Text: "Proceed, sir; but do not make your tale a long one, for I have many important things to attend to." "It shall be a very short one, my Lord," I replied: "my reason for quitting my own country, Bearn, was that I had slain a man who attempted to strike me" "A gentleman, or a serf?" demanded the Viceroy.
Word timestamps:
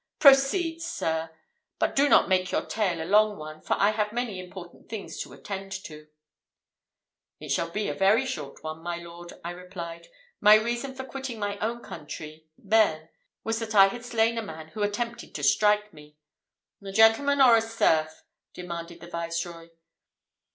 "Proceed, 0.17 0.81
sir; 0.81 1.29
but 1.77 1.95
do 1.95 2.09
not 2.09 2.27
make 2.27 2.51
your 2.51 2.65
tale 2.65 3.03
a 3.03 3.05
long 3.05 3.37
one, 3.37 3.61
for 3.61 3.75
I 3.77 3.91
have 3.91 4.11
many 4.11 4.39
important 4.39 4.89
things 4.89 5.19
to 5.21 5.31
attend 5.33 5.71
to." 5.83 6.07
"It 7.39 7.49
shall 7.49 7.69
be 7.69 7.87
a 7.87 7.93
very 7.93 8.25
short 8.25 8.63
one, 8.63 8.81
my 8.81 8.97
Lord," 8.97 9.33
I 9.45 9.51
replied: 9.51 10.07
"my 10.39 10.55
reason 10.55 10.95
for 10.95 11.03
quitting 11.03 11.37
my 11.37 11.59
own 11.59 11.83
country, 11.83 12.47
Bearn, 12.57 13.09
was 13.43 13.59
that 13.59 13.75
I 13.75 13.89
had 13.89 14.03
slain 14.03 14.39
a 14.39 14.41
man 14.41 14.69
who 14.69 14.81
attempted 14.81 15.35
to 15.35 15.43
strike 15.43 15.93
me" 15.93 16.17
"A 16.83 16.91
gentleman, 16.91 17.39
or 17.39 17.55
a 17.55 17.61
serf?" 17.61 18.23
demanded 18.55 19.01
the 19.01 19.07
Viceroy. 19.07 19.69